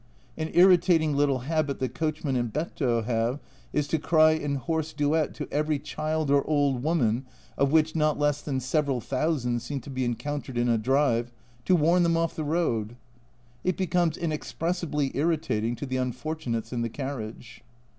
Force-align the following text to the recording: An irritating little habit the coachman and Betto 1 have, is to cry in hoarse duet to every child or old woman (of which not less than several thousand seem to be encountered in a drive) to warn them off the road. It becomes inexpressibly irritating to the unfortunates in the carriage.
An 0.35 0.49
irritating 0.55 1.15
little 1.15 1.41
habit 1.41 1.77
the 1.77 1.87
coachman 1.87 2.35
and 2.35 2.51
Betto 2.51 2.95
1 3.01 3.03
have, 3.03 3.39
is 3.71 3.87
to 3.89 3.99
cry 3.99 4.31
in 4.31 4.55
hoarse 4.55 4.93
duet 4.93 5.35
to 5.35 5.47
every 5.53 5.77
child 5.77 6.31
or 6.31 6.43
old 6.49 6.81
woman 6.81 7.27
(of 7.55 7.71
which 7.71 7.95
not 7.95 8.17
less 8.17 8.41
than 8.41 8.59
several 8.61 8.99
thousand 8.99 9.61
seem 9.61 9.79
to 9.81 9.91
be 9.91 10.03
encountered 10.03 10.57
in 10.57 10.67
a 10.69 10.79
drive) 10.79 11.31
to 11.65 11.75
warn 11.75 12.01
them 12.01 12.17
off 12.17 12.35
the 12.35 12.43
road. 12.43 12.95
It 13.63 13.77
becomes 13.77 14.17
inexpressibly 14.17 15.11
irritating 15.13 15.75
to 15.75 15.85
the 15.85 15.97
unfortunates 15.97 16.73
in 16.73 16.81
the 16.81 16.89
carriage. 16.89 17.63